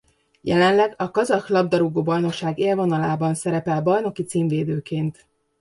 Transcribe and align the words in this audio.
Jelenleg 0.43 0.93
a 0.97 1.11
kazah 1.11 1.49
labdarúgó-bajnokság 1.49 2.59
élvonalában 2.59 3.33
szerepel 3.35 3.81
bajnoki 3.81 4.23
címvédőként. 4.23 5.25